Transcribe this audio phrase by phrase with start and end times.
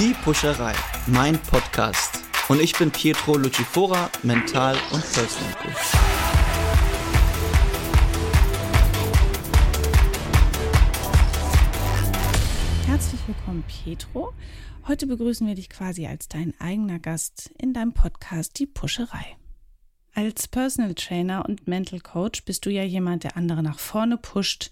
[0.00, 0.74] Die Pusherei,
[1.06, 2.24] mein Podcast.
[2.48, 5.92] Und ich bin Pietro Lucifora, Mental- und Personal Coach.
[12.88, 14.34] Herzlich willkommen, Pietro.
[14.88, 19.36] Heute begrüßen wir dich quasi als dein eigener Gast in deinem Podcast Die Pusherei.
[20.16, 24.70] Als Personal Trainer und Mental Coach bist du ja jemand, der andere nach vorne pusht,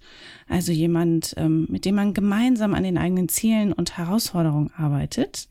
[0.48, 5.48] also jemand, ähm, mit dem man gemeinsam an den eigenen Zielen und Herausforderungen arbeitet.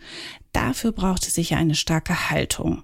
[0.54, 2.84] Dafür braucht es sicher eine starke Haltung.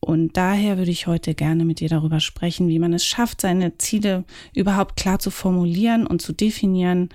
[0.00, 3.76] Und daher würde ich heute gerne mit dir darüber sprechen, wie man es schafft, seine
[3.76, 7.10] Ziele überhaupt klar zu formulieren und zu definieren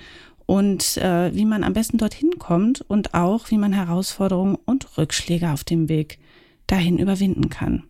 [0.46, 5.50] und äh, wie man am besten dorthin kommt und auch, wie man Herausforderungen und Rückschläge
[5.50, 6.20] auf dem Weg
[6.68, 7.86] dahin überwinden kann.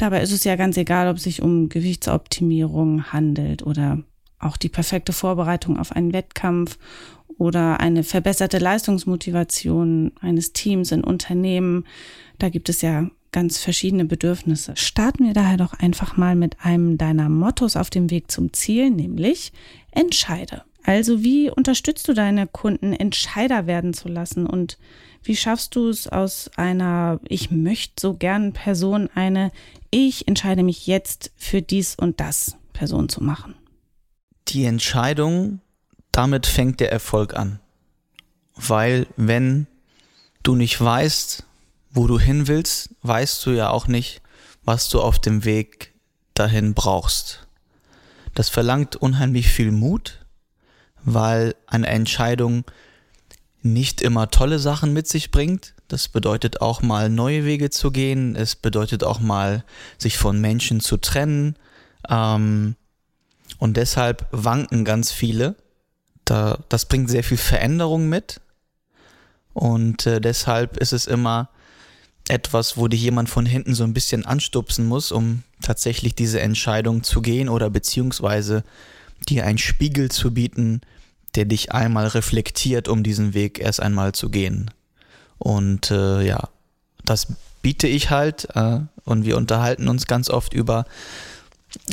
[0.00, 3.98] Dabei ist es ja ganz egal, ob es sich um Gewichtsoptimierung handelt oder
[4.38, 6.78] auch die perfekte Vorbereitung auf einen Wettkampf
[7.36, 11.84] oder eine verbesserte Leistungsmotivation eines Teams in Unternehmen.
[12.38, 14.72] Da gibt es ja ganz verschiedene Bedürfnisse.
[14.74, 18.88] Starten wir daher doch einfach mal mit einem deiner Mottos auf dem Weg zum Ziel,
[18.88, 19.52] nämlich
[19.90, 20.62] entscheide.
[20.82, 24.78] Also wie unterstützt du deine Kunden, Entscheider werden zu lassen und
[25.22, 29.52] wie schaffst du es aus einer Ich möchte so gern Person eine
[29.90, 33.56] Ich entscheide mich jetzt für dies und das Person zu machen?
[34.48, 35.60] Die Entscheidung,
[36.12, 37.60] damit fängt der Erfolg an.
[38.54, 39.66] Weil wenn
[40.42, 41.44] du nicht weißt,
[41.90, 44.22] wo du hin willst, weißt du ja auch nicht,
[44.64, 45.92] was du auf dem Weg
[46.34, 47.46] dahin brauchst.
[48.34, 50.24] Das verlangt unheimlich viel Mut,
[51.02, 52.64] weil eine Entscheidung
[53.62, 55.74] nicht immer tolle Sachen mit sich bringt.
[55.88, 58.36] Das bedeutet auch mal neue Wege zu gehen.
[58.36, 59.64] Es bedeutet auch mal
[59.98, 61.56] sich von Menschen zu trennen.
[62.08, 62.76] Ähm,
[63.58, 65.56] und deshalb wanken ganz viele.
[66.24, 68.40] Da, das bringt sehr viel Veränderung mit.
[69.52, 71.50] Und äh, deshalb ist es immer
[72.28, 77.02] etwas, wo dich jemand von hinten so ein bisschen anstupsen muss, um tatsächlich diese Entscheidung
[77.02, 78.62] zu gehen oder beziehungsweise
[79.28, 80.80] dir einen Spiegel zu bieten,
[81.34, 84.70] der dich einmal reflektiert, um diesen Weg erst einmal zu gehen.
[85.38, 86.48] Und äh, ja,
[87.04, 87.28] das
[87.62, 90.86] biete ich halt äh, und wir unterhalten uns ganz oft über,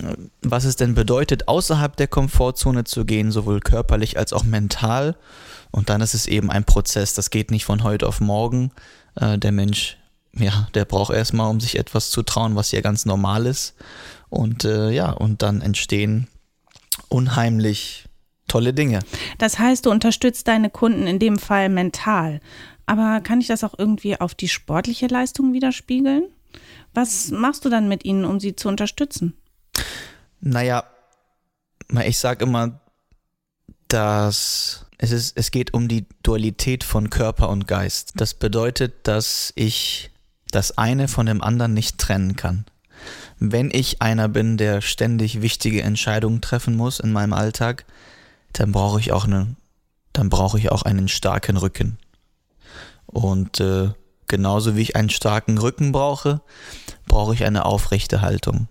[0.02, 5.16] äh, was es denn bedeutet, außerhalb der Komfortzone zu gehen, sowohl körperlich als auch mental.
[5.72, 8.72] Und dann ist es eben ein Prozess, das geht nicht von heute auf morgen.
[9.16, 9.98] Äh, der Mensch,
[10.34, 13.76] ja, der braucht erstmal, um sich etwas zu trauen, was ja ganz normal ist.
[14.30, 16.28] Und äh, ja, und dann entstehen
[17.10, 18.07] unheimlich
[18.48, 19.00] tolle Dinge.
[19.38, 22.40] Das heißt, du unterstützt deine Kunden in dem Fall mental.
[22.86, 26.24] Aber kann ich das auch irgendwie auf die sportliche Leistung widerspiegeln?
[26.94, 29.34] Was machst du dann mit ihnen, um sie zu unterstützen?
[30.40, 30.86] Naja,
[32.06, 32.80] ich sage immer,
[33.88, 38.14] dass es, ist, es geht um die Dualität von Körper und Geist.
[38.16, 40.10] Das bedeutet, dass ich
[40.52, 42.66] das eine von dem anderen nicht trennen kann.
[43.40, 47.86] Wenn ich einer bin, der ständig wichtige Entscheidungen treffen muss in meinem Alltag,
[48.54, 49.58] dann brauche ich auch einen,
[50.14, 51.98] dann brauche ich auch einen starken Rücken.
[53.06, 53.92] Und äh,
[54.28, 56.42] genauso wie ich einen starken Rücken brauche,
[57.08, 58.68] brauche ich eine aufrechte Haltung.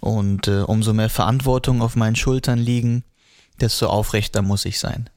[0.00, 3.04] Und äh, umso mehr Verantwortung auf meinen Schultern liegen,
[3.60, 5.08] desto aufrechter muss ich sein.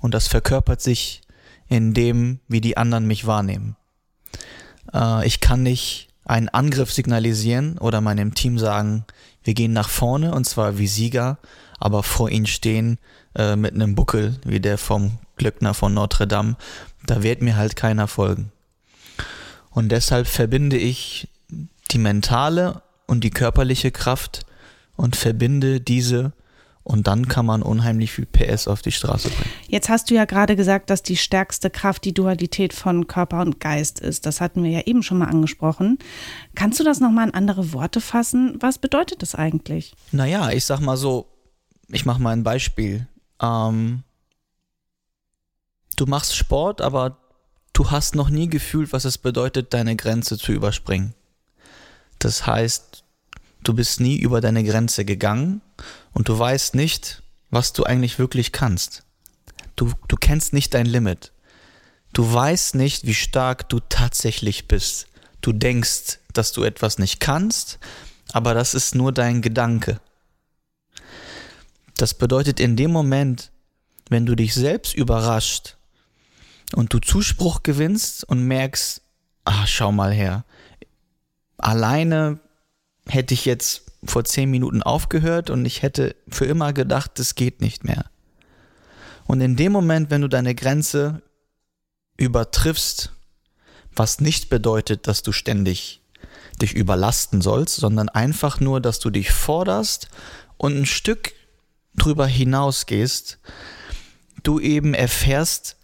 [0.00, 1.22] Und das verkörpert sich
[1.68, 3.76] in dem, wie die anderen mich wahrnehmen.
[4.92, 9.04] Äh, ich kann nicht einen Angriff signalisieren oder meinem Team sagen,
[9.42, 11.38] wir gehen nach vorne und zwar wie Sieger,
[11.78, 12.98] aber vor ihnen stehen
[13.34, 16.56] äh, mit einem Buckel wie der vom Glöckner von Notre Dame,
[17.06, 18.52] da wird mir halt keiner folgen.
[19.70, 21.28] Und deshalb verbinde ich
[21.90, 24.44] die mentale und die körperliche Kraft
[24.96, 26.32] und verbinde diese
[26.88, 29.50] und dann kann man unheimlich viel PS auf die Straße bringen.
[29.68, 33.60] Jetzt hast du ja gerade gesagt, dass die stärkste Kraft die Dualität von Körper und
[33.60, 34.24] Geist ist.
[34.24, 35.98] Das hatten wir ja eben schon mal angesprochen.
[36.54, 38.56] Kannst du das nochmal in andere Worte fassen?
[38.60, 39.92] Was bedeutet das eigentlich?
[40.12, 41.26] Naja, ich sag mal so,
[41.88, 43.06] ich mache mal ein Beispiel.
[43.40, 44.02] Ähm,
[45.96, 47.18] du machst Sport, aber
[47.72, 51.14] du hast noch nie gefühlt, was es bedeutet, deine Grenze zu überspringen.
[52.18, 53.04] Das heißt,
[53.62, 55.60] du bist nie über deine Grenze gegangen
[56.12, 59.04] und du weißt nicht, was du eigentlich wirklich kannst.
[59.76, 61.32] Du, du kennst nicht dein Limit.
[62.12, 65.06] Du weißt nicht, wie stark du tatsächlich bist.
[65.40, 67.78] Du denkst, dass du etwas nicht kannst,
[68.32, 70.00] aber das ist nur dein Gedanke.
[71.98, 73.50] Das bedeutet in dem Moment,
[74.08, 75.76] wenn du dich selbst überrascht
[76.74, 79.02] und du Zuspruch gewinnst und merkst,
[79.44, 80.44] ah, schau mal her,
[81.58, 82.38] alleine
[83.08, 87.60] hätte ich jetzt vor zehn Minuten aufgehört und ich hätte für immer gedacht, es geht
[87.60, 88.04] nicht mehr.
[89.26, 91.20] Und in dem Moment, wenn du deine Grenze
[92.16, 93.12] übertriffst,
[93.92, 96.00] was nicht bedeutet, dass du ständig
[96.62, 100.08] dich überlasten sollst, sondern einfach nur, dass du dich forderst
[100.58, 101.32] und ein Stück
[101.98, 103.38] drüber hinausgehst,
[104.42, 105.76] du eben erfährst,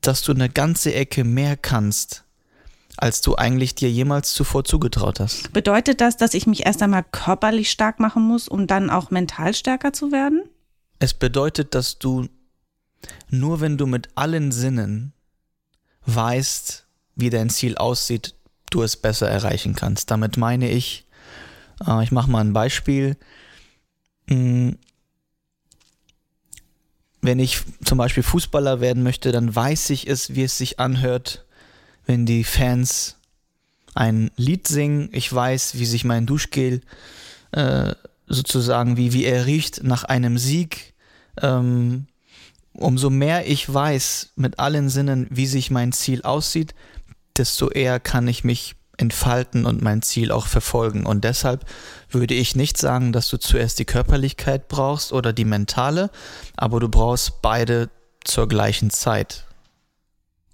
[0.00, 2.24] dass du eine ganze Ecke mehr kannst,
[2.96, 5.52] als du eigentlich dir jemals zuvor zugetraut hast.
[5.52, 9.54] Bedeutet das, dass ich mich erst einmal körperlich stark machen muss, um dann auch mental
[9.54, 10.42] stärker zu werden?
[10.98, 12.28] Es bedeutet, dass du
[13.30, 15.12] nur wenn du mit allen Sinnen
[16.06, 18.34] weißt, wie dein Ziel aussieht,
[18.70, 20.10] du es besser erreichen kannst.
[20.10, 21.06] Damit meine ich,
[21.86, 23.16] äh, ich mache mal ein Beispiel.
[27.20, 31.44] Wenn ich zum Beispiel Fußballer werden möchte, dann weiß ich es, wie es sich anhört,
[32.06, 33.16] wenn die Fans
[33.94, 35.08] ein Lied singen.
[35.12, 36.82] Ich weiß, wie sich mein Duschgel
[37.52, 37.94] äh,
[38.26, 40.94] sozusagen, wie, wie er riecht nach einem Sieg.
[41.42, 42.06] Ähm,
[42.72, 46.74] umso mehr ich weiß mit allen Sinnen, wie sich mein Ziel aussieht,
[47.36, 51.06] desto eher kann ich mich entfalten und mein Ziel auch verfolgen.
[51.06, 51.64] Und deshalb
[52.10, 56.10] würde ich nicht sagen, dass du zuerst die Körperlichkeit brauchst oder die mentale,
[56.56, 57.88] aber du brauchst beide
[58.24, 59.46] zur gleichen Zeit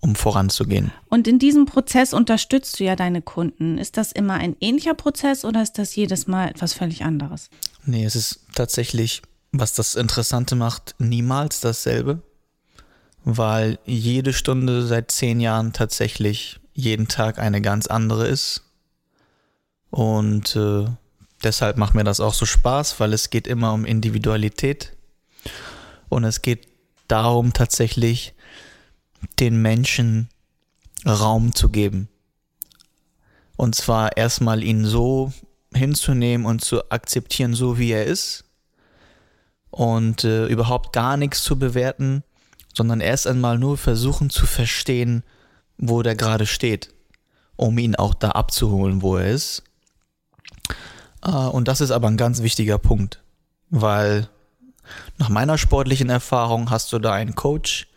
[0.01, 0.93] um voranzugehen.
[1.09, 3.79] Und in diesem Prozess unterstützt du ja deine Kunden.
[3.79, 7.49] Ist das immer ein ähnlicher Prozess oder ist das jedes Mal etwas völlig anderes?
[7.87, 12.21] Nee, es ist tatsächlich, was das Interessante macht, niemals dasselbe,
[13.25, 18.63] weil jede Stunde seit zehn Jahren tatsächlich jeden Tag eine ganz andere ist.
[19.91, 20.87] Und äh,
[21.43, 24.93] deshalb macht mir das auch so Spaß, weil es geht immer um Individualität.
[26.09, 26.69] Und es geht
[27.09, 28.35] darum tatsächlich,
[29.39, 30.29] den Menschen
[31.07, 32.09] Raum zu geben.
[33.57, 35.33] Und zwar erstmal ihn so
[35.73, 38.45] hinzunehmen und zu akzeptieren, so wie er ist.
[39.71, 42.23] Und äh, überhaupt gar nichts zu bewerten,
[42.75, 45.25] sondern erst einmal nur versuchen zu verstehen,
[45.79, 46.93] wo der gerade steht,
[47.57, 49.63] um ihn auch da abzuholen, wo er ist.
[51.25, 53.23] Äh, und das ist aber ein ganz wichtiger Punkt,
[53.71, 54.29] weil
[55.19, 57.89] nach meiner sportlichen Erfahrung hast du da einen Coach,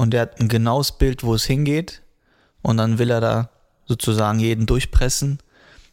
[0.00, 2.00] und der hat ein genaues Bild, wo es hingeht
[2.62, 3.50] und dann will er da
[3.84, 5.40] sozusagen jeden durchpressen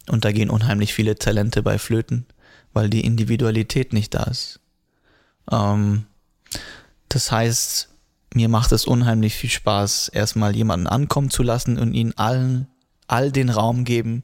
[0.08, 2.24] und da gehen unheimlich viele Talente bei Flöten,
[2.72, 4.60] weil die Individualität nicht da ist.
[5.52, 6.06] Ähm,
[7.10, 7.90] das heißt,
[8.34, 12.68] mir macht es unheimlich viel Spaß, erstmal jemanden ankommen zu lassen und ihnen allen
[13.08, 14.22] all den Raum geben,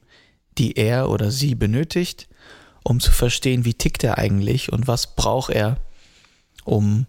[0.59, 2.29] die er oder sie benötigt,
[2.85, 5.79] um zu verstehen, wie tickt er eigentlich und was braucht er,
[6.65, 7.07] um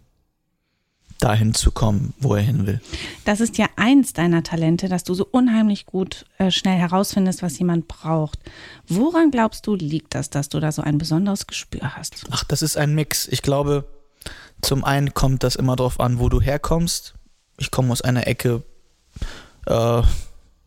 [1.20, 2.82] dahin zu kommen, wo er hin will.
[3.24, 7.58] Das ist ja eins deiner Talente, dass du so unheimlich gut äh, schnell herausfindest, was
[7.58, 8.40] jemand braucht.
[8.88, 12.26] Woran glaubst du, liegt das, dass du da so ein besonderes Gespür hast?
[12.32, 13.28] Ach, das ist ein Mix.
[13.30, 13.86] Ich glaube,
[14.62, 17.16] zum einen kommt das immer darauf an, wo du herkommst.
[17.58, 18.64] Ich komme aus einer Ecke,
[19.66, 20.02] äh,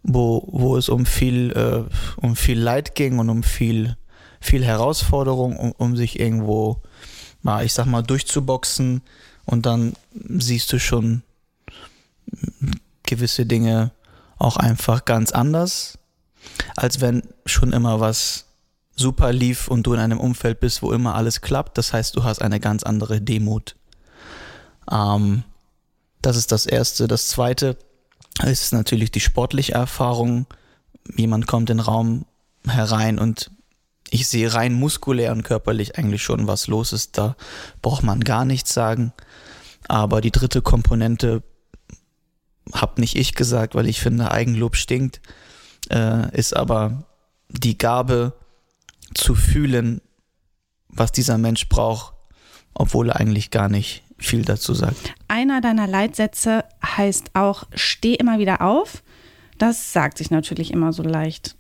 [0.03, 1.85] wo, wo es um viel, äh,
[2.21, 3.97] um viel Leid ging und um viel,
[4.41, 6.83] viel Herausforderung, um, um sich irgendwo
[7.43, 9.03] mal, ich sag mal, durchzuboxen
[9.45, 11.23] und dann siehst du schon
[13.05, 13.93] gewisse Dinge
[14.39, 15.99] auch einfach ganz anders,
[16.77, 18.48] als wenn schon immer was
[18.99, 21.79] super lief und du in einem Umfeld bist, wo immer alles klappt.
[21.79, 23.77] Das heißt, du hast eine ganz andere Demut.
[24.91, 25.45] Ähm,
[26.23, 27.09] das ist das Erste.
[27.09, 27.77] Das Zweite
[28.45, 30.47] ist natürlich die sportliche Erfahrung.
[31.17, 32.25] Jemand kommt in den Raum
[32.67, 33.51] herein und
[34.11, 37.19] ich sehe rein muskulär und körperlich eigentlich schon, was los ist.
[37.19, 37.37] Da
[37.83, 39.13] braucht man gar nichts sagen.
[39.87, 41.43] Aber die dritte Komponente
[42.73, 45.21] hab nicht ich gesagt, weil ich finde, Eigenlob stinkt,
[45.91, 47.05] äh, ist aber
[47.49, 48.35] die Gabe
[49.15, 50.01] zu fühlen,
[50.89, 52.15] was dieser Mensch braucht,
[52.75, 55.15] obwohl er eigentlich gar nicht viel dazu sagt.
[55.29, 59.03] Einer deiner Leitsätze heißt auch, steh immer wieder auf.
[59.59, 61.57] Das sagt sich natürlich immer so leicht.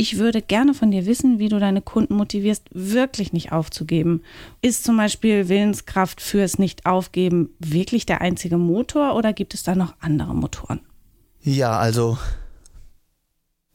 [0.00, 4.22] Ich würde gerne von dir wissen, wie du deine Kunden motivierst, wirklich nicht aufzugeben.
[4.62, 9.94] Ist zum Beispiel Willenskraft fürs Nicht-Aufgeben wirklich der einzige Motor oder gibt es da noch
[9.98, 10.80] andere Motoren?
[11.42, 12.16] Ja, also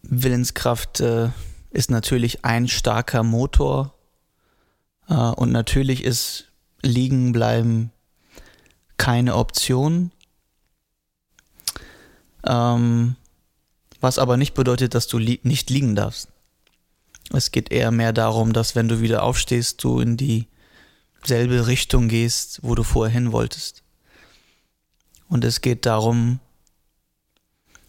[0.03, 1.29] Willenskraft äh,
[1.73, 3.93] ist natürlich ein starker Motor
[5.09, 6.51] äh, und natürlich ist
[6.81, 7.91] Liegenbleiben
[8.97, 10.11] keine Option.
[12.45, 13.15] Ähm,
[13.99, 16.27] was aber nicht bedeutet, dass du nicht liegen darfst.
[17.31, 22.59] Es geht eher mehr darum, dass wenn du wieder aufstehst, du in dieselbe Richtung gehst,
[22.63, 23.81] wo du vorher hin wolltest.
[25.29, 26.39] Und es geht darum,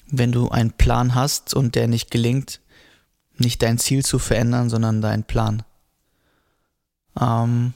[0.07, 2.61] wenn du einen Plan hast und der nicht gelingt,
[3.37, 5.63] nicht dein Ziel zu verändern, sondern deinen Plan.
[7.21, 7.75] Ähm,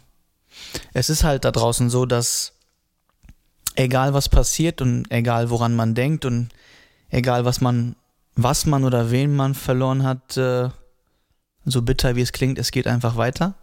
[0.93, 2.53] es ist halt da draußen so, dass
[3.75, 6.49] egal was passiert und egal woran man denkt und
[7.11, 7.97] egal was man,
[8.35, 10.71] was man oder wen man verloren hat, äh,
[11.65, 13.55] so bitter wie es klingt, es geht einfach weiter.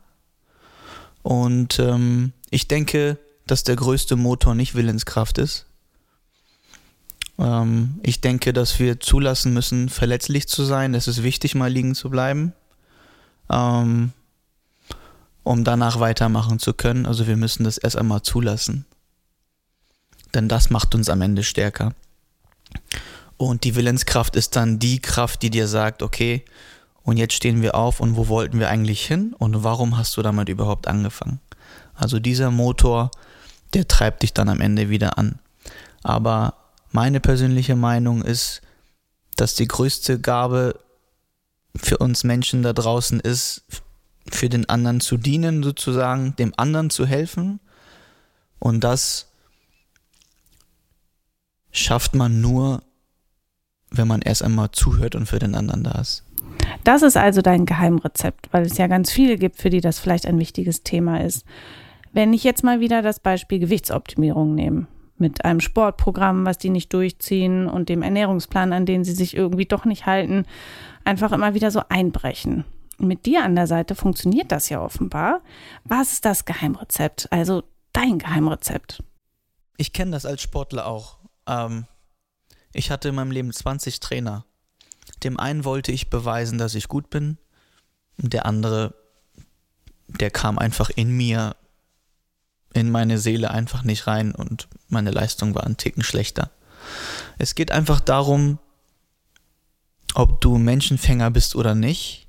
[1.21, 5.65] Und ähm, ich denke, dass der größte Motor nicht Willenskraft ist.
[7.37, 10.93] Ähm, ich denke, dass wir zulassen müssen, verletzlich zu sein.
[10.93, 12.53] Es ist wichtig, mal liegen zu bleiben,
[13.49, 14.11] ähm,
[15.43, 17.05] um danach weitermachen zu können.
[17.05, 18.85] Also wir müssen das erst einmal zulassen.
[20.33, 21.93] Denn das macht uns am Ende stärker.
[23.37, 26.43] Und die Willenskraft ist dann die Kraft, die dir sagt, okay,
[27.03, 30.21] und jetzt stehen wir auf und wo wollten wir eigentlich hin und warum hast du
[30.21, 31.39] damit überhaupt angefangen?
[31.93, 33.11] Also dieser Motor,
[33.73, 35.39] der treibt dich dann am Ende wieder an.
[36.01, 36.55] Aber
[36.95, 38.61] meine persönliche Meinung ist,
[39.35, 40.79] dass die größte Gabe
[41.75, 43.65] für uns Menschen da draußen ist,
[44.31, 47.59] für den anderen zu dienen, sozusagen, dem anderen zu helfen.
[48.59, 49.29] Und das
[51.69, 52.81] schafft man nur,
[53.91, 56.23] wenn man erst einmal zuhört und für den anderen da ist.
[56.85, 60.25] Das ist also dein Geheimrezept, weil es ja ganz viele gibt, für die das vielleicht
[60.25, 61.45] ein wichtiges Thema ist.
[62.13, 64.87] Wenn ich jetzt mal wieder das Beispiel Gewichtsoptimierung nehme,
[65.17, 69.65] mit einem Sportprogramm, was die nicht durchziehen und dem Ernährungsplan, an den sie sich irgendwie
[69.65, 70.45] doch nicht halten,
[71.03, 72.65] einfach immer wieder so einbrechen.
[72.97, 75.41] Mit dir an der Seite funktioniert das ja offenbar.
[75.83, 77.31] Was ist das Geheimrezept?
[77.31, 79.03] Also dein Geheimrezept?
[79.77, 81.17] Ich kenne das als Sportler auch.
[81.47, 81.85] Ähm,
[82.73, 84.45] ich hatte in meinem Leben 20 Trainer.
[85.23, 87.37] Dem einen wollte ich beweisen, dass ich gut bin.
[88.17, 88.93] Der andere,
[90.07, 91.55] der kam einfach in mir,
[92.73, 96.51] in meine Seele einfach nicht rein und meine Leistung war ein Ticken schlechter.
[97.37, 98.59] Es geht einfach darum,
[100.13, 102.27] ob du Menschenfänger bist oder nicht,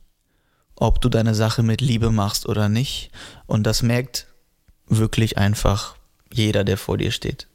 [0.75, 3.11] ob du deine Sache mit Liebe machst oder nicht.
[3.47, 4.27] Und das merkt
[4.89, 5.97] wirklich einfach
[6.33, 7.47] jeder, der vor dir steht.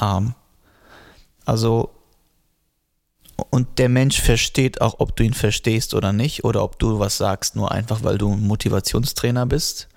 [0.00, 0.34] Ähm,
[1.44, 1.90] also
[3.48, 7.16] und der Mensch versteht auch, ob du ihn verstehst oder nicht, oder ob du was
[7.16, 9.88] sagst, nur einfach, weil du ein Motivationstrainer bist.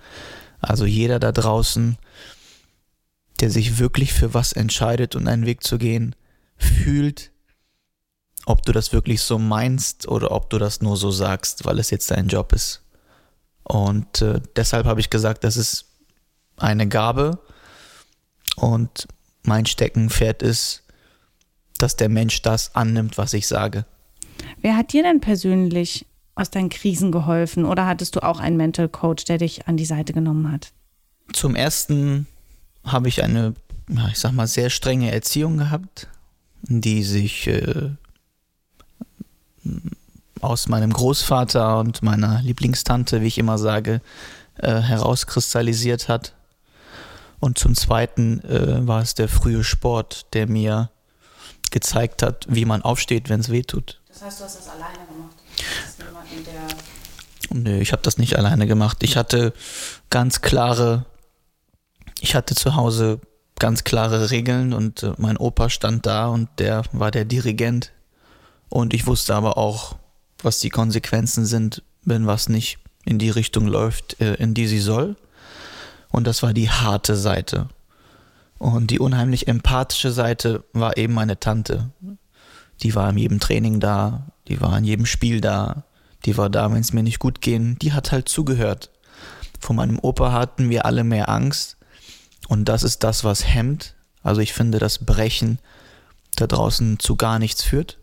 [0.62, 1.98] Also jeder da draußen,
[3.43, 6.15] der sich wirklich für was entscheidet und einen Weg zu gehen,
[6.55, 7.33] fühlt,
[8.45, 11.89] ob du das wirklich so meinst oder ob du das nur so sagst, weil es
[11.89, 12.85] jetzt dein Job ist.
[13.63, 15.88] Und äh, deshalb habe ich gesagt, das ist
[16.55, 17.38] eine Gabe
[18.55, 19.09] und
[19.43, 20.83] mein Steckenpferd ist,
[21.77, 23.85] dass der Mensch das annimmt, was ich sage.
[24.62, 28.88] Wer hat dir denn persönlich aus deinen Krisen geholfen oder hattest du auch einen Mental
[28.88, 30.71] Coach, der dich an die Seite genommen hat?
[31.33, 32.27] Zum ersten
[32.83, 33.53] habe ich eine,
[34.11, 36.07] ich sag mal, sehr strenge Erziehung gehabt,
[36.61, 37.91] die sich äh,
[40.41, 44.01] aus meinem Großvater und meiner Lieblingstante, wie ich immer sage,
[44.57, 46.33] äh, herauskristallisiert hat.
[47.39, 50.89] Und zum Zweiten äh, war es der frühe Sport, der mir
[51.71, 53.99] gezeigt hat, wie man aufsteht, wenn es weh tut.
[54.07, 55.35] Das heißt, du hast das alleine gemacht?
[57.51, 59.03] Nö, ich habe das nicht alleine gemacht.
[59.03, 59.53] Ich hatte
[60.09, 61.05] ganz klare,
[62.24, 63.20] ich hatte zu Hause
[63.60, 67.92] ganz klare Regeln und äh, mein Opa stand da und der war der Dirigent.
[68.70, 69.98] Und ich wusste aber auch,
[70.42, 74.80] was die Konsequenzen sind, wenn was nicht in die Richtung läuft, äh, in die sie
[74.80, 75.18] soll.
[76.12, 77.68] Und das war die harte Seite.
[78.58, 81.89] Und die unheimlich empathische Seite war eben meine Tante.
[82.84, 85.84] Die war in jedem Training da, die war in jedem Spiel da,
[86.24, 87.77] die war da, wenn es mir nicht gut ging.
[87.80, 88.92] Die hat halt zugehört.
[89.60, 91.75] Von meinem Opa hatten wir alle mehr Angst.
[92.53, 93.95] Und das ist das, was hemmt.
[94.22, 95.57] Also ich finde, das Brechen
[96.36, 97.98] da draußen zu gar nichts führt.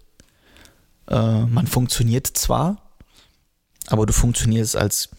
[1.06, 2.82] Äh, man funktioniert zwar,
[3.86, 5.10] aber du funktionierst als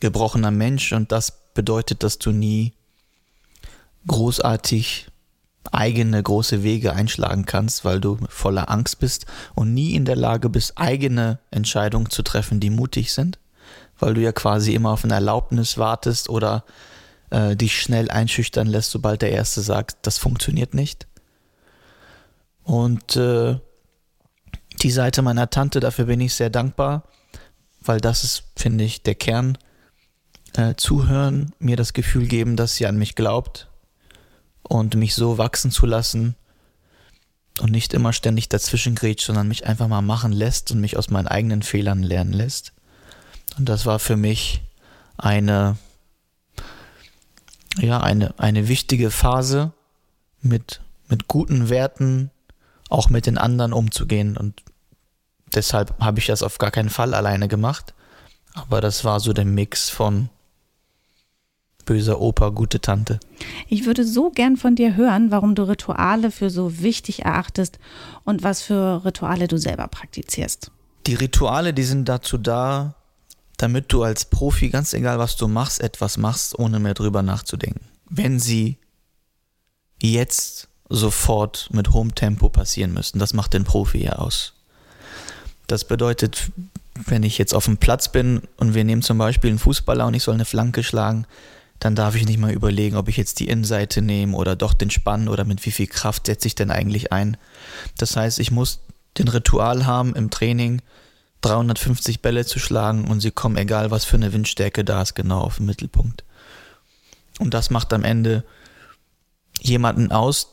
[0.00, 2.72] gebrochener Mensch und das bedeutet, dass du nie
[4.06, 5.08] großartig
[5.70, 10.48] eigene große Wege einschlagen kannst, weil du voller Angst bist und nie in der Lage
[10.48, 13.38] bist, eigene Entscheidungen zu treffen, die mutig sind,
[13.98, 16.64] weil du ja quasi immer auf eine Erlaubnis wartest oder
[17.32, 21.06] äh, dich schnell einschüchtern lässt, sobald der Erste sagt, das funktioniert nicht.
[22.62, 23.58] Und äh,
[24.82, 27.04] die Seite meiner Tante, dafür bin ich sehr dankbar,
[27.80, 29.58] weil das ist, finde ich, der Kern.
[30.54, 33.68] Äh, zuhören, mir das Gefühl geben, dass sie an mich glaubt,
[34.62, 36.34] und mich so wachsen zu lassen
[37.60, 41.10] und nicht immer ständig dazwischen grätscht, sondern mich einfach mal machen lässt und mich aus
[41.10, 42.72] meinen eigenen Fehlern lernen lässt.
[43.58, 44.62] Und das war für mich
[45.18, 45.76] eine,
[47.78, 49.72] ja, eine, eine wichtige Phase
[50.40, 52.30] mit, mit guten Werten
[52.88, 54.36] auch mit den anderen umzugehen.
[54.36, 54.62] Und
[55.54, 57.94] deshalb habe ich das auf gar keinen Fall alleine gemacht.
[58.54, 60.28] Aber das war so der Mix von
[61.84, 63.18] böser Opa, gute Tante.
[63.68, 67.78] Ich würde so gern von dir hören, warum du Rituale für so wichtig erachtest
[68.24, 70.70] und was für Rituale du selber praktizierst.
[71.06, 72.94] Die Rituale, die sind dazu da,
[73.62, 77.86] damit du als Profi, ganz egal was du machst, etwas machst, ohne mehr drüber nachzudenken.
[78.10, 78.78] Wenn sie
[80.00, 84.54] jetzt sofort mit hohem Tempo passieren müssen, das macht den Profi ja aus.
[85.68, 86.50] Das bedeutet,
[87.06, 90.14] wenn ich jetzt auf dem Platz bin und wir nehmen zum Beispiel einen Fußballer und
[90.14, 91.26] ich soll eine Flanke schlagen,
[91.78, 94.90] dann darf ich nicht mal überlegen, ob ich jetzt die Innenseite nehme oder doch den
[94.90, 97.36] Spann oder mit wie viel Kraft setze ich denn eigentlich ein.
[97.96, 98.80] Das heißt, ich muss
[99.18, 100.82] den Ritual haben im Training,
[101.42, 105.40] 350 Bälle zu schlagen und sie kommen, egal was für eine Windstärke da ist, genau
[105.40, 106.24] auf den Mittelpunkt.
[107.38, 108.44] Und das macht am Ende
[109.60, 110.48] jemanden aus,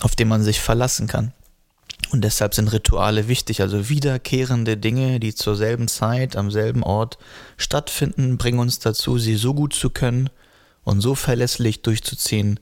[0.00, 1.32] auf den man sich verlassen kann.
[2.10, 7.18] Und deshalb sind Rituale wichtig, also wiederkehrende Dinge, die zur selben Zeit, am selben Ort
[7.56, 10.30] stattfinden, bringen uns dazu, sie so gut zu können
[10.84, 12.60] und so verlässlich durchzuziehen,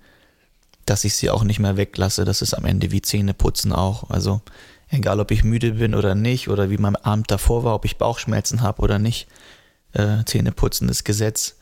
[0.84, 2.24] dass ich sie auch nicht mehr weglasse.
[2.24, 4.10] Das ist am Ende wie Zähne putzen auch.
[4.10, 4.40] Also
[4.88, 7.98] egal, ob ich müde bin oder nicht, oder wie mein Abend davor war, ob ich
[7.98, 9.28] Bauchschmerzen habe oder nicht,
[9.92, 11.56] äh, Zähne putzen ist Gesetz.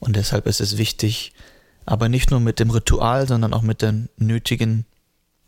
[0.00, 1.32] Und deshalb ist es wichtig,
[1.86, 4.84] aber nicht nur mit dem Ritual, sondern auch mit der nötigen,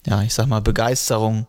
[0.07, 1.47] ja, ich sag mal, Begeisterung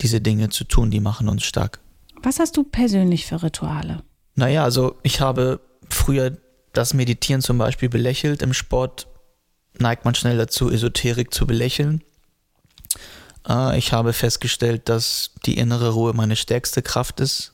[0.00, 1.80] diese Dinge zu tun, die machen uns stark.
[2.22, 4.02] Was hast du persönlich für Rituale?
[4.34, 6.38] Naja, also ich habe früher
[6.72, 8.42] das Meditieren zum Beispiel belächelt.
[8.42, 9.08] Im Sport
[9.78, 12.02] neigt man schnell dazu, Esoterik zu belächeln.
[13.48, 17.52] Äh, ich habe festgestellt, dass die innere Ruhe meine stärkste Kraft ist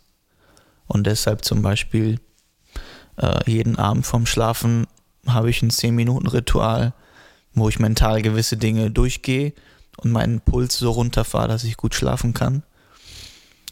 [0.87, 2.21] und deshalb zum Beispiel
[3.17, 4.87] äh, jeden Abend vorm Schlafen
[5.27, 6.93] habe ich ein 10-Minuten-Ritual,
[7.55, 9.53] wo ich mental gewisse Dinge durchgehe
[9.97, 12.63] und meinen Puls so runterfahre, dass ich gut schlafen kann.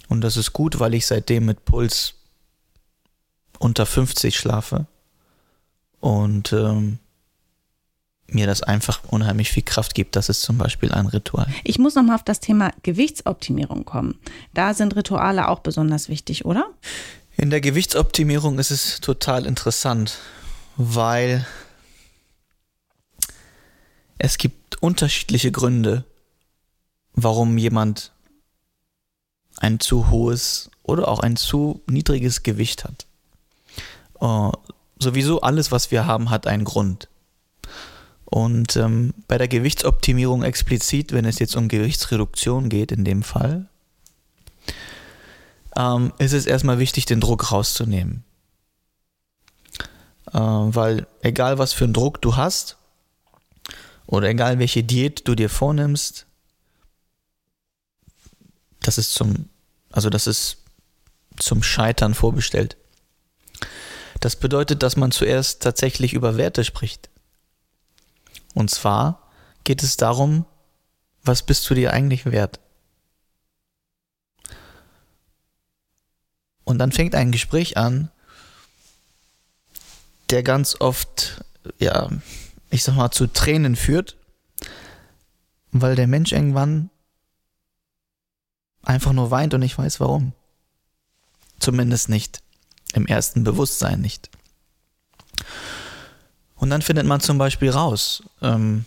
[0.08, 2.14] Und das ist gut, weil ich seitdem mit Puls
[3.58, 4.86] unter 50 schlafe
[6.00, 6.98] und ähm,
[8.26, 10.16] mir das einfach unheimlich viel Kraft gibt.
[10.16, 11.46] Das ist zum Beispiel ein Ritual.
[11.62, 14.18] Ich muss nochmal auf das Thema Gewichtsoptimierung kommen.
[14.54, 16.66] Da sind Rituale auch besonders wichtig, oder?
[17.36, 20.18] In der Gewichtsoptimierung ist es total interessant,
[20.76, 21.46] weil
[24.18, 26.04] es gibt unterschiedliche Gründe,
[27.12, 28.12] warum jemand
[29.58, 33.06] ein zu hohes oder auch ein zu niedriges Gewicht hat.
[34.20, 34.52] Uh,
[34.98, 37.08] sowieso alles, was wir haben, hat einen Grund.
[38.34, 43.68] Und ähm, bei der Gewichtsoptimierung explizit, wenn es jetzt um Gewichtsreduktion geht, in dem Fall,
[45.76, 48.24] ähm, ist es erstmal wichtig, den Druck rauszunehmen.
[50.32, 52.76] Äh, weil egal was für einen Druck du hast,
[54.06, 56.26] oder egal welche Diät du dir vornimmst,
[58.80, 59.48] das ist zum,
[59.92, 60.56] also das ist
[61.38, 62.76] zum Scheitern vorbestellt.
[64.18, 67.10] Das bedeutet, dass man zuerst tatsächlich über Werte spricht.
[68.54, 69.28] Und zwar
[69.64, 70.46] geht es darum,
[71.22, 72.60] was bist du dir eigentlich wert?
[76.64, 78.10] Und dann fängt ein Gespräch an,
[80.30, 81.44] der ganz oft,
[81.78, 82.10] ja,
[82.70, 84.16] ich sag mal, zu Tränen führt,
[85.72, 86.90] weil der Mensch irgendwann
[88.82, 90.32] einfach nur weint und ich weiß warum.
[91.58, 92.42] Zumindest nicht.
[92.94, 94.30] Im ersten Bewusstsein nicht.
[96.64, 98.86] Und dann findet man zum Beispiel raus, ähm,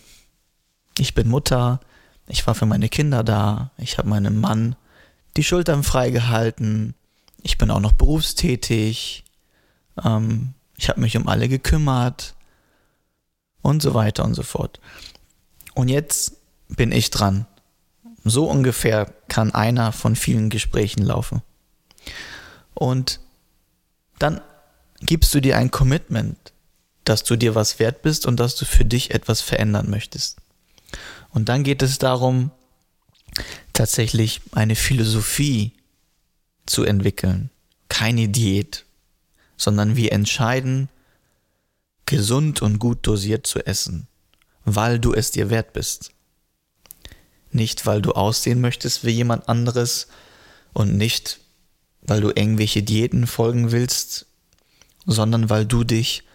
[0.98, 1.78] ich bin Mutter,
[2.26, 4.74] ich war für meine Kinder da, ich habe meinem Mann
[5.36, 6.96] die Schultern freigehalten,
[7.44, 9.22] ich bin auch noch berufstätig,
[10.04, 12.34] ähm, ich habe mich um alle gekümmert
[13.62, 14.80] und so weiter und so fort.
[15.76, 16.32] Und jetzt
[16.66, 17.46] bin ich dran
[18.24, 21.42] so ungefähr kann einer von vielen Gesprächen laufen.
[22.74, 23.20] Und
[24.18, 24.40] dann
[25.00, 26.52] gibst du dir ein Commitment,
[27.08, 30.36] dass du dir was wert bist und dass du für dich etwas verändern möchtest.
[31.30, 32.50] Und dann geht es darum,
[33.72, 35.72] tatsächlich eine Philosophie
[36.66, 37.48] zu entwickeln.
[37.88, 38.84] Keine Diät,
[39.56, 40.90] sondern wir entscheiden,
[42.04, 44.06] gesund und gut dosiert zu essen,
[44.64, 46.12] weil du es dir wert bist.
[47.52, 50.08] Nicht, weil du aussehen möchtest wie jemand anderes
[50.74, 51.40] und nicht,
[52.02, 54.26] weil du irgendwelche Diäten folgen willst,
[55.06, 56.27] sondern weil du dich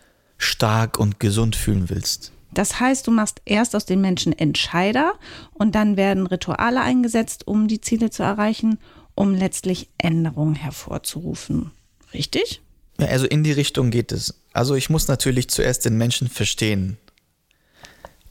[0.43, 2.31] stark und gesund fühlen willst.
[2.51, 5.13] Das heißt, du machst erst aus den Menschen Entscheider
[5.53, 8.77] und dann werden Rituale eingesetzt, um die Ziele zu erreichen,
[9.15, 11.71] um letztlich Änderungen hervorzurufen.
[12.13, 12.61] Richtig?
[12.99, 14.35] Ja, also in die Richtung geht es.
[14.53, 16.97] Also ich muss natürlich zuerst den Menschen verstehen.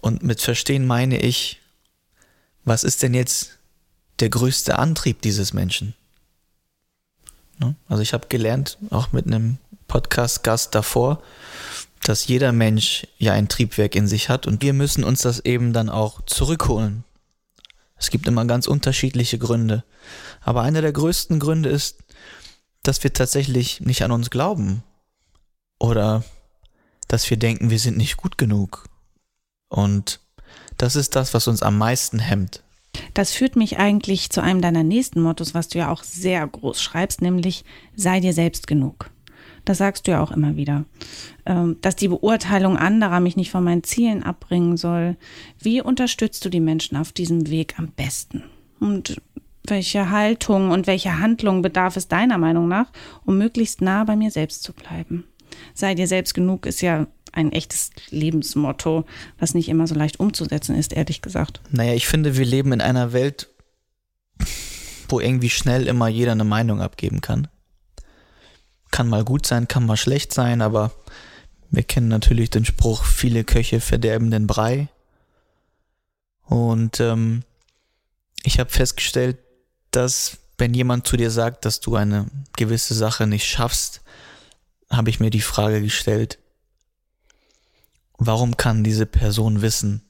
[0.00, 1.60] Und mit verstehen meine ich,
[2.64, 3.58] was ist denn jetzt
[4.20, 5.94] der größte Antrieb dieses Menschen?
[7.58, 7.74] Ne?
[7.88, 11.22] Also ich habe gelernt, auch mit einem Podcast-Gast davor,
[12.04, 15.72] dass jeder Mensch ja ein Triebwerk in sich hat und wir müssen uns das eben
[15.72, 17.04] dann auch zurückholen.
[17.96, 19.84] Es gibt immer ganz unterschiedliche Gründe.
[20.40, 21.98] Aber einer der größten Gründe ist,
[22.82, 24.82] dass wir tatsächlich nicht an uns glauben.
[25.78, 26.24] Oder
[27.06, 28.88] dass wir denken, wir sind nicht gut genug.
[29.68, 30.18] Und
[30.78, 32.64] das ist das, was uns am meisten hemmt.
[33.14, 36.82] Das führt mich eigentlich zu einem deiner nächsten Mottos, was du ja auch sehr groß
[36.82, 39.10] schreibst, nämlich sei dir selbst genug.
[39.64, 40.84] Das sagst du ja auch immer wieder.
[41.46, 45.16] Ähm, dass die Beurteilung anderer mich nicht von meinen Zielen abbringen soll.
[45.58, 48.42] Wie unterstützt du die Menschen auf diesem Weg am besten?
[48.80, 49.20] Und
[49.66, 52.90] welche Haltung und welche Handlung bedarf es deiner Meinung nach,
[53.24, 55.24] um möglichst nah bei mir selbst zu bleiben?
[55.74, 59.04] Sei dir selbst genug ist ja ein echtes Lebensmotto,
[59.38, 61.60] was nicht immer so leicht umzusetzen ist, ehrlich gesagt.
[61.70, 63.48] Naja, ich finde, wir leben in einer Welt,
[65.08, 67.48] wo irgendwie schnell immer jeder eine Meinung abgeben kann.
[68.92, 70.92] Kann mal gut sein, kann mal schlecht sein, aber
[71.70, 74.88] wir kennen natürlich den Spruch, viele Köche verderben den Brei.
[76.42, 77.42] Und ähm,
[78.44, 79.38] ich habe festgestellt,
[79.90, 82.26] dass wenn jemand zu dir sagt, dass du eine
[82.56, 84.02] gewisse Sache nicht schaffst,
[84.90, 86.38] habe ich mir die Frage gestellt,
[88.18, 90.02] warum kann diese Person wissen,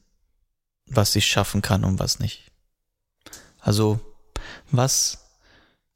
[0.85, 2.51] was sie schaffen kann und was nicht?
[3.59, 3.99] Also,
[4.69, 5.29] was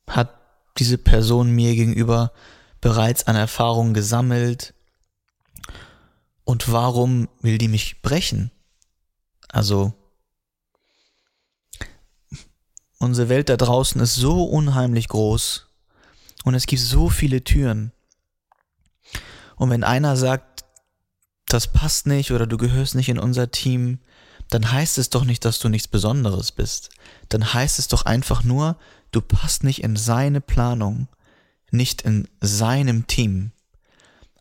[0.09, 0.39] hat
[0.77, 2.31] diese Person mir gegenüber
[2.81, 4.73] bereits an Erfahrung gesammelt
[6.43, 8.51] und warum will die mich brechen?
[9.49, 9.93] Also,
[12.99, 15.67] unsere Welt da draußen ist so unheimlich groß
[16.43, 17.91] und es gibt so viele Türen.
[19.57, 20.65] Und wenn einer sagt,
[21.47, 23.99] das passt nicht oder du gehörst nicht in unser Team,
[24.49, 26.89] dann heißt es doch nicht, dass du nichts Besonderes bist.
[27.29, 28.77] Dann heißt es doch einfach nur,
[29.11, 31.07] du passt nicht in seine Planung,
[31.71, 33.51] nicht in seinem Team.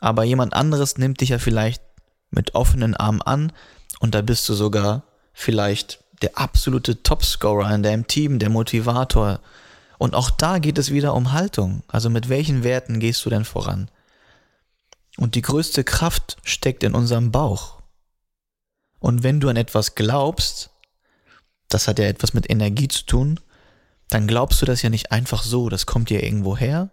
[0.01, 1.83] Aber jemand anderes nimmt dich ja vielleicht
[2.31, 3.53] mit offenen Armen an
[4.01, 9.41] und da bist du sogar vielleicht der absolute Topscorer in deinem Team, der Motivator.
[9.99, 11.83] Und auch da geht es wieder um Haltung.
[11.89, 13.91] Also mit welchen Werten gehst du denn voran?
[15.17, 17.81] Und die größte Kraft steckt in unserem Bauch.
[18.99, 20.71] Und wenn du an etwas glaubst,
[21.69, 23.41] das hat ja etwas mit Energie zu tun,
[24.09, 26.91] dann glaubst du das ja nicht einfach so, das kommt ja irgendwo her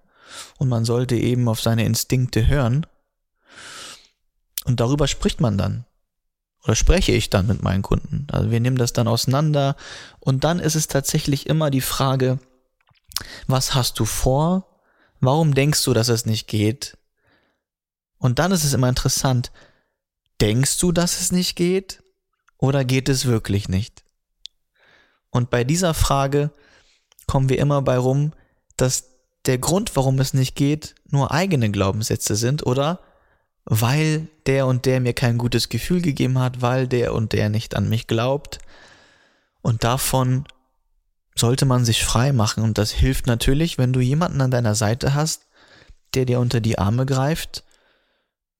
[0.57, 2.85] und man sollte eben auf seine Instinkte hören.
[4.65, 5.85] Und darüber spricht man dann.
[6.63, 8.27] Oder spreche ich dann mit meinen Kunden.
[8.31, 9.75] Also wir nehmen das dann auseinander
[10.19, 12.39] und dann ist es tatsächlich immer die Frage,
[13.47, 14.79] was hast du vor?
[15.19, 16.97] Warum denkst du, dass es nicht geht?
[18.17, 19.51] Und dann ist es immer interessant,
[20.39, 22.01] denkst du, dass es nicht geht
[22.57, 24.05] oder geht es wirklich nicht?
[25.29, 26.51] Und bei dieser Frage
[27.27, 28.33] kommen wir immer bei rum,
[28.77, 29.12] dass
[29.45, 32.99] der Grund, warum es nicht geht, nur eigene Glaubenssätze sind oder
[33.65, 37.75] weil der und der mir kein gutes Gefühl gegeben hat, weil der und der nicht
[37.75, 38.59] an mich glaubt.
[39.61, 40.45] Und davon
[41.35, 42.63] sollte man sich frei machen.
[42.63, 45.43] Und das hilft natürlich, wenn du jemanden an deiner Seite hast,
[46.13, 47.63] der dir unter die Arme greift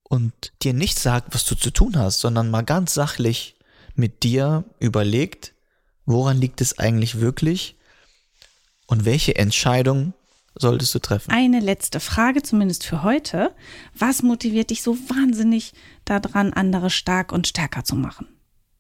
[0.04, 3.56] und dir nicht sagt, was du zu tun hast, sondern mal ganz sachlich
[3.96, 5.54] mit dir überlegt,
[6.06, 7.78] woran liegt es eigentlich wirklich
[8.88, 10.14] und welche Entscheidung
[10.56, 11.32] solltest du treffen?
[11.32, 13.54] Eine letzte Frage, zumindest für heute.
[13.98, 15.74] Was motiviert dich so wahnsinnig
[16.06, 18.28] daran, andere stark und stärker zu machen?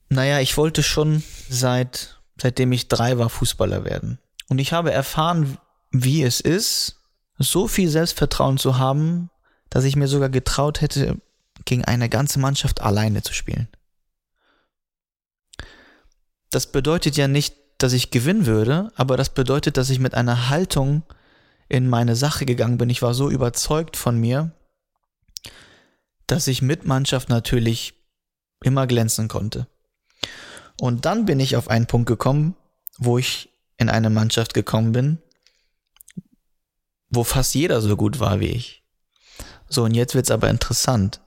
[0.10, 4.20] Naja, ich wollte schon seit, seitdem ich drei war, Fußballer werden.
[4.50, 5.58] Und ich habe erfahren,
[5.92, 7.00] wie es ist,
[7.40, 9.30] so viel Selbstvertrauen zu haben,
[9.70, 11.18] dass ich mir sogar getraut hätte,
[11.66, 13.68] gegen eine ganze Mannschaft alleine zu spielen.
[16.52, 20.50] Das bedeutet ja nicht, dass ich gewinnen würde, aber das bedeutet, dass ich mit einer
[20.50, 21.04] Haltung
[21.74, 22.92] in meine Sache gegangen bin.
[22.92, 24.52] Ich war so überzeugt von mir,
[26.28, 27.96] dass ich mit Mannschaft natürlich
[28.64, 29.68] immer glänzen konnte.
[30.80, 32.56] Und dann bin ich auf einen Punkt gekommen,
[33.00, 35.18] wo ich in eine Mannschaft gekommen bin,
[37.10, 38.84] wo fast jeder so gut war wie ich.
[39.68, 41.22] So, und jetzt wird's aber interessant.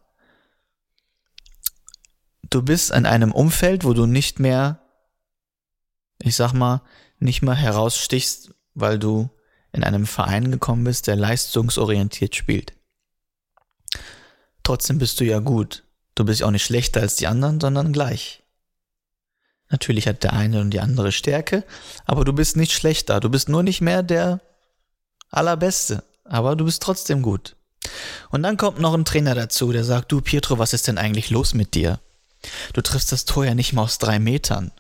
[2.51, 4.81] Du bist in einem Umfeld, wo du nicht mehr,
[6.21, 6.83] ich sag mal,
[7.19, 9.29] nicht mehr herausstichst, weil du
[9.77, 12.73] in einem Verein gekommen bist, der leistungsorientiert spielt.
[14.63, 15.85] Trotzdem bist du ja gut.
[16.15, 18.43] Du bist auch nicht schlechter als die anderen, sondern gleich.
[19.69, 21.65] Natürlich hat der eine und die andere Stärke,
[22.05, 23.21] aber du bist nicht schlechter.
[23.21, 24.41] Du bist nur nicht mehr der
[25.31, 27.57] Allerbeste, aber du bist trotzdem gut.
[28.31, 31.31] Und dann kommt noch ein Trainer dazu, der sagt, du Pietro, was ist denn eigentlich
[31.31, 32.01] los mit dir?
[32.73, 34.73] Du triffst das Tor ja nicht mal aus drei Metern.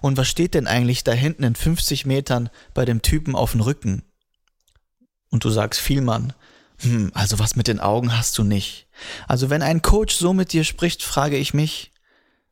[0.00, 3.60] Und was steht denn eigentlich da hinten in 50 Metern bei dem Typen auf dem
[3.60, 4.02] Rücken?
[5.36, 6.32] Und du sagst, Vielmann,
[6.78, 8.86] hm, also was mit den Augen hast du nicht.
[9.28, 11.92] Also wenn ein Coach so mit dir spricht, frage ich mich,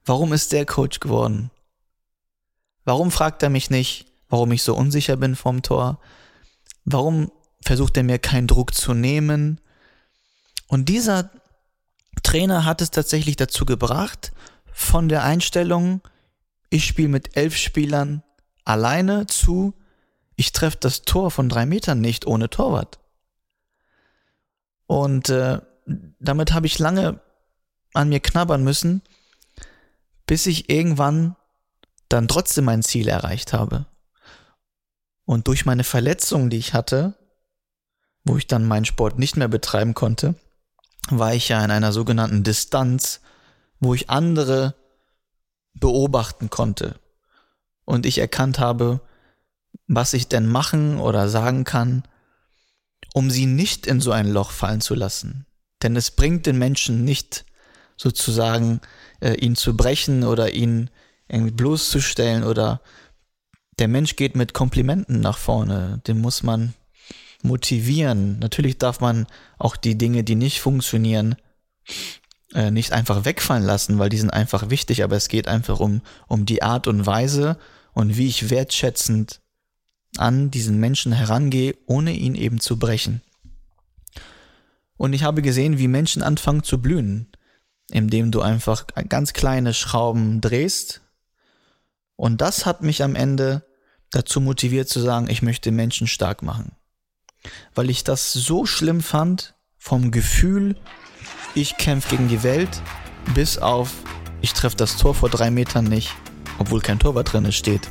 [0.05, 1.51] warum ist der Coach geworden?
[2.85, 5.99] Warum fragt er mich nicht, warum ich so unsicher bin vom Tor?
[6.85, 9.63] Warum versucht er mir keinen Druck zu nehmen?
[10.69, 11.31] Und dieser
[12.23, 14.33] Trainer hat es tatsächlich dazu gebracht,
[14.71, 16.03] von der Einstellung,
[16.69, 18.23] ich spiele mit elf Spielern
[18.67, 19.73] alleine zu,
[20.37, 22.99] ich treffe das Tor von drei Metern nicht ohne Torwart.
[24.87, 25.61] Und äh,
[26.19, 27.21] damit habe ich lange
[27.93, 29.03] an mir knabbern müssen,
[30.27, 31.37] bis ich irgendwann
[32.09, 33.87] dann trotzdem mein Ziel erreicht habe.
[35.25, 37.15] Und durch meine Verletzung, die ich hatte,
[38.25, 40.35] wo ich dann meinen Sport nicht mehr betreiben konnte,
[41.09, 43.21] war ich ja in einer sogenannten Distanz,
[43.81, 44.75] wo ich andere
[45.75, 46.99] beobachten konnte.
[47.85, 49.01] Und ich erkannt habe,
[49.87, 52.05] was ich denn machen oder sagen kann,
[53.13, 55.47] um sie nicht in so ein Loch fallen zu lassen.
[55.83, 57.45] Denn es bringt den Menschen nicht
[57.97, 58.81] sozusagen,
[59.21, 60.91] äh, ihn zu brechen oder ihn
[61.29, 62.81] irgendwie bloßzustellen oder
[63.79, 66.01] der Mensch geht mit Komplimenten nach vorne.
[66.07, 66.75] Den muss man
[67.43, 68.39] motivieren.
[68.39, 69.27] Natürlich darf man
[69.59, 71.37] auch die Dinge, die nicht funktionieren,
[72.55, 76.01] äh, nicht einfach wegfallen lassen, weil die sind einfach wichtig, aber es geht einfach um,
[76.27, 77.59] um die Art und Weise
[77.93, 79.41] und wie ich wertschätzend
[80.17, 83.23] an diesen Menschen herangehe, ohne ihn eben zu brechen.
[84.97, 87.29] Und ich habe gesehen, wie Menschen anfangen zu blühen,
[87.91, 91.03] indem du einfach ganz kleine Schrauben drehst.
[92.17, 93.67] Und das hat mich am Ende
[94.11, 96.73] dazu motiviert zu sagen, ich möchte Menschen stark machen.
[97.75, 100.77] Weil ich das so schlimm fand, vom Gefühl,
[101.55, 102.81] ich kämpfe gegen die Welt,
[103.35, 103.93] bis auf,
[104.41, 106.15] ich treffe das Tor vor drei Metern nicht,
[106.59, 107.91] obwohl kein Torwart drin steht.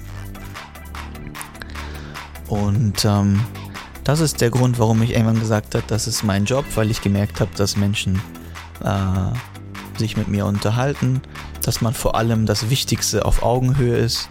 [2.48, 3.42] Und ähm,
[4.04, 7.02] das ist der Grund, warum ich irgendwann gesagt habe, das ist mein Job, weil ich
[7.02, 8.22] gemerkt habe, dass Menschen
[8.84, 11.22] äh, sich mit mir unterhalten,
[11.62, 14.30] dass man vor allem das Wichtigste auf Augenhöhe ist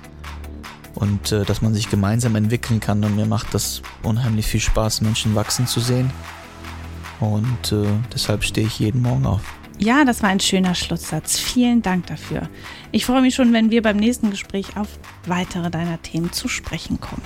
[0.95, 3.03] und äh, dass man sich gemeinsam entwickeln kann.
[3.05, 6.11] Und mir macht das unheimlich viel Spaß, Menschen wachsen zu sehen.
[7.21, 9.43] Und äh, deshalb stehe ich jeden Morgen auf.
[9.79, 11.39] Ja, das war ein schöner Schlusssatz.
[11.39, 12.49] Vielen Dank dafür.
[12.91, 14.89] Ich freue mich schon, wenn wir beim nächsten Gespräch auf
[15.27, 17.23] weitere deiner Themen zu sprechen kommen.